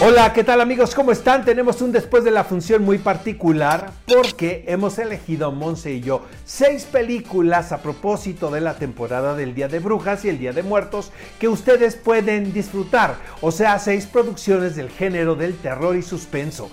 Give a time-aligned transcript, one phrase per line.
[0.00, 0.94] Hola, ¿qué tal amigos?
[0.94, 1.44] ¿Cómo están?
[1.44, 6.84] Tenemos un después de la función muy particular porque hemos elegido, Monse y yo, seis
[6.84, 11.10] películas a propósito de la temporada del Día de Brujas y el Día de Muertos
[11.40, 13.16] que ustedes pueden disfrutar.
[13.40, 16.70] O sea, seis producciones del género del terror y suspenso.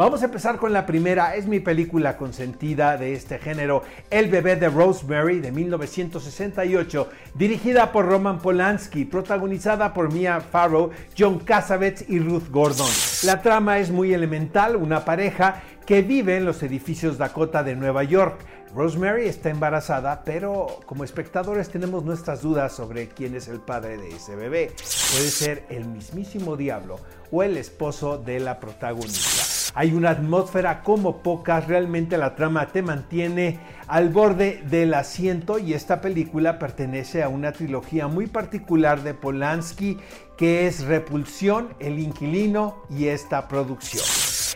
[0.00, 4.56] Vamos a empezar con la primera, es mi película consentida de este género, El bebé
[4.56, 12.18] de Rosemary de 1968, dirigida por Roman Polanski, protagonizada por Mia Farrow, John Cassavetes y
[12.18, 12.88] Ruth Gordon.
[13.24, 18.02] La trama es muy elemental, una pareja que vive en los edificios Dakota de Nueva
[18.02, 18.40] York.
[18.74, 24.16] Rosemary está embarazada, pero como espectadores tenemos nuestras dudas sobre quién es el padre de
[24.16, 24.72] ese bebé.
[25.12, 29.39] Puede ser el mismísimo diablo o el esposo de la protagonista.
[29.74, 35.74] Hay una atmósfera como pocas, realmente la trama te mantiene al borde del asiento y
[35.74, 39.98] esta película pertenece a una trilogía muy particular de Polanski
[40.36, 44.02] que es Repulsión, El Inquilino y esta producción.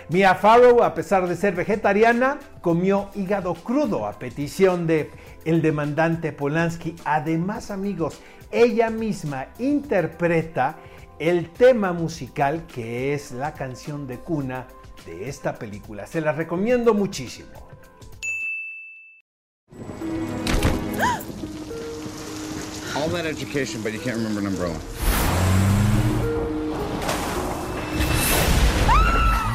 [0.08, 5.10] Mia Farrow, a pesar de ser vegetariana, comió hígado crudo a petición de
[5.44, 6.96] el demandante Polanski.
[7.04, 10.76] Además, amigos, ella misma interpreta
[11.18, 14.66] el tema musical que es la canción de cuna
[15.06, 16.06] de esta película.
[16.06, 17.48] Se la recomiendo muchísimo.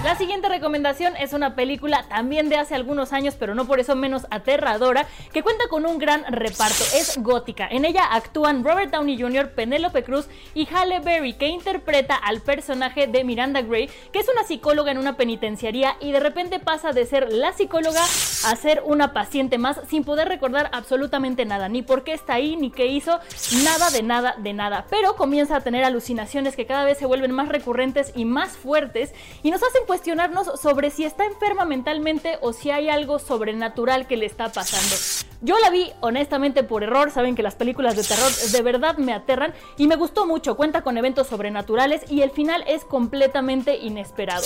[0.10, 3.96] La siguiente recomendación es una película también de hace algunos años, pero no por eso
[3.96, 6.84] menos aterradora, que cuenta con un gran reparto.
[6.96, 7.68] Es gótica.
[7.70, 13.06] En ella actúan Robert Downey Jr., Penélope Cruz y Halle Berry, que interpreta al personaje
[13.06, 17.06] de Miranda Gray, que es una psicóloga en una penitenciaría y de repente pasa de
[17.06, 22.04] ser la psicóloga a ser una paciente más sin poder recordar absolutamente nada, ni por
[22.04, 23.20] qué está ahí, ni qué hizo,
[23.64, 24.88] nada de nada de nada.
[24.90, 29.14] Pero comienza a tener alucinaciones que cada vez se vuelven más recurrentes y más fuertes
[29.44, 34.16] y nos hacen cuestionarnos sobre si está enferma mentalmente o si hay algo sobrenatural que
[34.16, 34.96] le está pasando.
[35.42, 39.12] Yo la vi honestamente por error, saben que las películas de terror de verdad me
[39.12, 44.46] aterran y me gustó mucho, cuenta con eventos sobrenaturales y el final es completamente inesperado.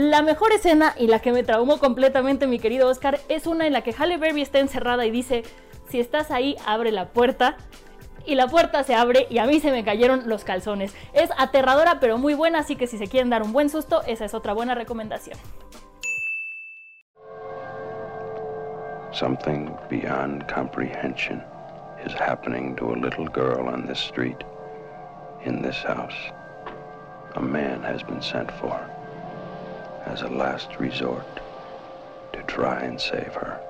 [0.00, 3.74] La mejor escena y la que me traumó completamente mi querido Oscar es una en
[3.74, 5.44] la que Halle Berry está encerrada y dice,
[5.88, 7.56] si estás ahí, abre la puerta
[8.26, 10.94] y la puerta se abre y a mí se me cayeron los calzones.
[11.12, 14.24] Es aterradora pero muy buena, así que si se quieren dar un buen susto, esa
[14.24, 15.38] es otra buena recomendación.
[19.12, 21.42] Something beyond comprehension
[22.04, 24.44] is happening to a little girl on this street,
[25.44, 26.32] in this house.
[27.34, 28.78] A man has been sent for
[30.06, 31.40] as a last resort
[32.32, 33.67] to try and save her.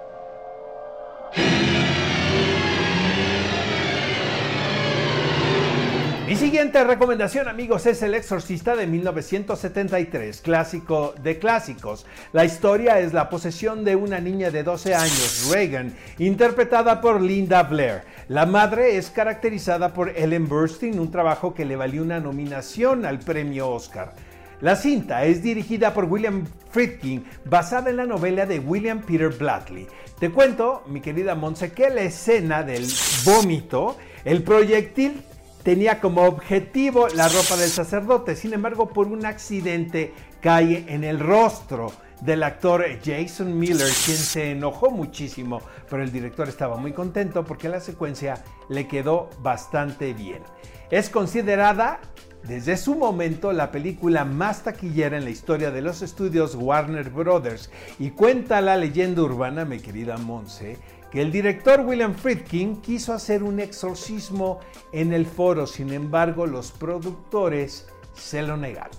[6.28, 12.04] Mi siguiente recomendación, amigos, es El Exorcista de 1973, clásico de clásicos.
[12.34, 17.62] La historia es la posesión de una niña de 12 años, Reagan, interpretada por Linda
[17.62, 18.02] Blair.
[18.28, 23.20] La madre es caracterizada por Ellen Burstyn, un trabajo que le valió una nominación al
[23.20, 24.12] premio Oscar.
[24.60, 29.86] La cinta es dirigida por William Friedkin, basada en la novela de William Peter Blattley.
[30.18, 32.86] Te cuento, mi querida Monse, que la escena del
[33.24, 35.22] vómito, el proyectil
[35.68, 38.34] tenía como objetivo la ropa del sacerdote.
[38.36, 41.92] Sin embargo, por un accidente cae en el rostro
[42.22, 45.60] del actor Jason Miller, quien se enojó muchísimo,
[45.90, 50.42] pero el director estaba muy contento porque la secuencia le quedó bastante bien.
[50.90, 52.00] Es considerada
[52.44, 57.70] desde su momento la película más taquillera en la historia de los estudios Warner Brothers
[57.98, 60.78] y cuenta la leyenda urbana, mi querida Monse,
[61.10, 64.60] que el director William Friedkin quiso hacer un exorcismo
[64.92, 68.96] en el foro, sin embargo los productores se lo negaron.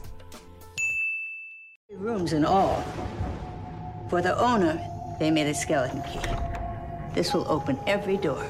[1.98, 2.84] Rooms all.
[4.10, 4.80] For the owner,
[5.20, 6.22] they made a skeleton key.
[7.14, 8.44] This will open every door.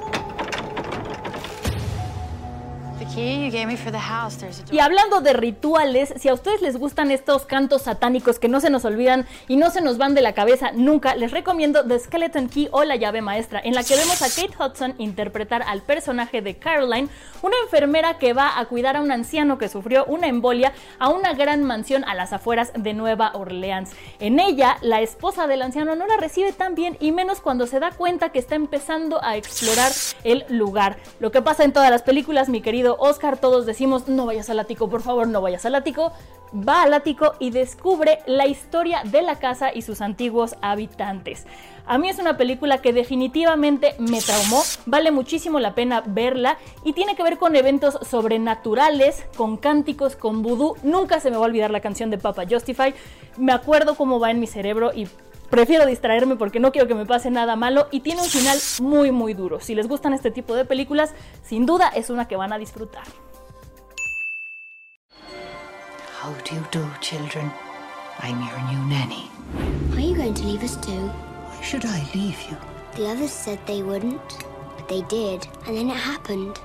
[4.72, 8.70] Y hablando de rituales, si a ustedes les gustan estos cantos satánicos que no se
[8.70, 12.50] nos olvidan y no se nos van de la cabeza nunca, les recomiendo The Skeleton
[12.50, 16.42] Key o La llave maestra, en la que vemos a Kate Hudson interpretar al personaje
[16.42, 17.10] de Caroline,
[17.42, 21.34] una enfermera que va a cuidar a un anciano que sufrió una embolia a una
[21.34, 23.92] gran mansión a las afueras de Nueva Orleans.
[24.20, 27.80] En ella, la esposa del anciano no la recibe tan bien y menos cuando se
[27.80, 29.92] da cuenta que está empezando a explorar
[30.24, 30.98] el lugar.
[31.20, 34.60] Lo que pasa en todas las películas, mi querido Oscar, todos decimos, no vayas al
[34.60, 36.12] ático, por favor, no vayas al ático.
[36.52, 41.46] Va al ático y descubre la historia de la casa y sus antiguos habitantes.
[41.86, 46.94] A mí es una película que definitivamente me traumó, vale muchísimo la pena verla y
[46.94, 50.76] tiene que ver con eventos sobrenaturales, con cánticos, con vudú.
[50.82, 52.96] Nunca se me va a olvidar la canción de Papa Justify.
[53.38, 55.08] Me acuerdo cómo va en mi cerebro y
[55.50, 59.12] prefiero distraerme porque no quiero que me pase nada malo y tiene un final muy
[59.12, 59.60] muy duro.
[59.60, 61.14] Si les gustan este tipo de películas,
[61.44, 63.04] sin duda es una que van a disfrutar.
[66.22, 67.52] How do you do, children?
[68.22, 69.32] I'm your new nanny.
[69.94, 71.08] Are you going to leave us too?
[71.08, 72.58] Why should I leave you?
[72.96, 74.20] The others said they wouldn't,
[74.76, 76.60] but they did, and then it happened.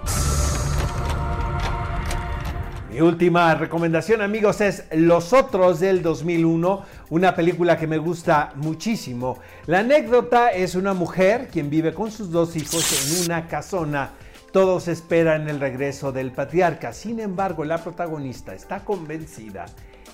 [2.91, 9.39] Mi última recomendación, amigos, es Los Otros del 2001, una película que me gusta muchísimo.
[9.67, 14.11] La anécdota es una mujer quien vive con sus dos hijos en una casona.
[14.53, 16.93] Todos esperan el regreso del patriarca.
[16.93, 19.67] Sin embargo, la protagonista está convencida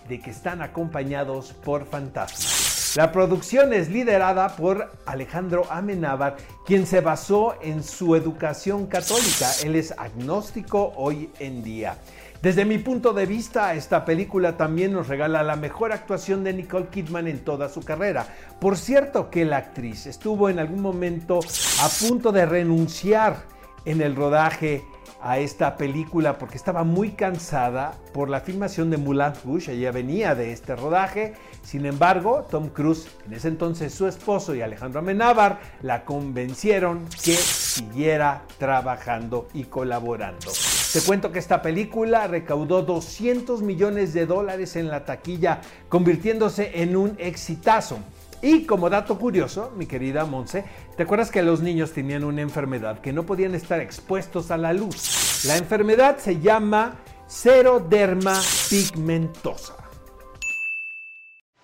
[0.09, 2.97] de que están acompañados por fantasmas.
[2.97, 9.49] La producción es liderada por Alejandro Amenábar, quien se basó en su educación católica.
[9.63, 11.99] Él es agnóstico hoy en día.
[12.43, 16.89] Desde mi punto de vista, esta película también nos regala la mejor actuación de Nicole
[16.89, 18.27] Kidman en toda su carrera.
[18.59, 21.41] Por cierto que la actriz estuvo en algún momento
[21.83, 23.45] a punto de renunciar
[23.85, 24.83] en el rodaje
[25.21, 30.35] a esta película porque estaba muy cansada por la filmación de Moulin Rouge, ella venía
[30.35, 35.61] de este rodaje, sin embargo Tom Cruise, en ese entonces su esposo y Alejandro Amenábar
[35.83, 40.51] la convencieron que siguiera trabajando y colaborando.
[40.93, 46.97] Te cuento que esta película recaudó 200 millones de dólares en la taquilla, convirtiéndose en
[46.97, 48.01] un exitazo.
[48.43, 50.65] Y como dato curioso, mi querida Monse,
[50.97, 54.73] ¿te acuerdas que los niños tenían una enfermedad que no podían estar expuestos a la
[54.73, 55.45] luz?
[55.47, 56.97] La enfermedad se llama
[57.29, 59.75] seroderma pigmentosa.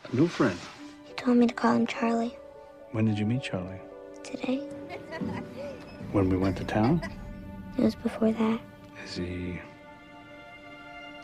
[0.05, 0.57] A new friend.
[1.09, 2.37] You told me to call him Charlie.
[2.93, 3.81] When did you meet Charlie?
[4.23, 4.61] Today?
[6.13, 7.03] When we went to town?
[7.77, 8.61] It was before that.
[9.05, 9.61] Is he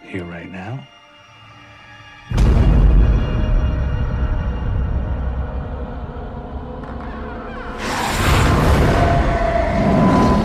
[0.02, 0.86] here right now?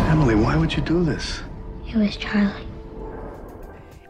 [0.10, 1.42] Emily, why would you do this?
[1.88, 2.67] It was Charlie.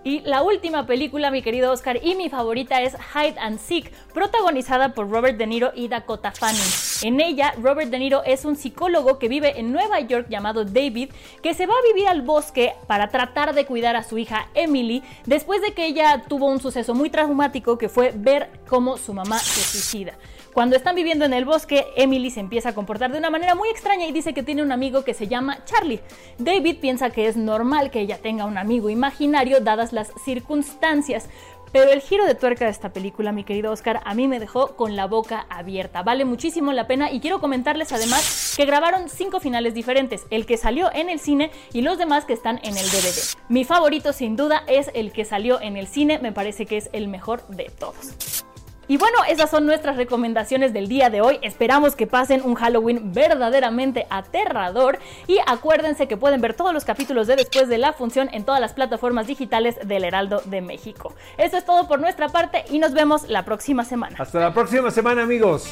[0.08, 4.94] Y la última película, mi querido Oscar, y mi favorita es Hide and Seek, protagonizada
[4.94, 6.62] por Robert De Niro y Dakota Fanning.
[7.02, 11.12] En ella, Robert De Niro es un psicólogo que vive en Nueva York llamado David,
[11.44, 15.04] que se va a vivir al bosque para tratar de cuidar a su hija Emily
[15.26, 19.38] después de que ella tuvo un suceso muy traumático que fue ver cómo su mamá
[19.40, 20.14] se suicida.
[20.58, 23.70] Cuando están viviendo en el bosque, Emily se empieza a comportar de una manera muy
[23.70, 26.00] extraña y dice que tiene un amigo que se llama Charlie.
[26.40, 31.30] David piensa que es normal que ella tenga un amigo imaginario dadas las circunstancias.
[31.72, 34.76] Pero el giro de tuerca de esta película, mi querido Oscar, a mí me dejó
[34.76, 36.02] con la boca abierta.
[36.02, 40.58] Vale muchísimo la pena y quiero comentarles además que grabaron cinco finales diferentes, el que
[40.58, 43.38] salió en el cine y los demás que están en el DVD.
[43.48, 46.90] Mi favorito sin duda es el que salió en el cine, me parece que es
[46.94, 48.44] el mejor de todos.
[48.90, 51.40] Y bueno, esas son nuestras recomendaciones del día de hoy.
[51.42, 55.00] Esperamos que pasen un Halloween verdaderamente aterrador.
[55.28, 58.62] Y acuérdense que pueden ver todos los capítulos de después de la función en todas
[58.62, 61.14] las plataformas digitales del Heraldo de México.
[61.38, 64.16] Eso es todo por nuestra parte y nos vemos la próxima semana.
[64.20, 65.70] Hasta la próxima semana, amigos.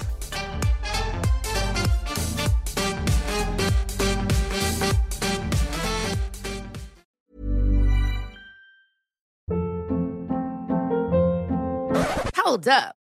[12.46, 13.05] Hold up.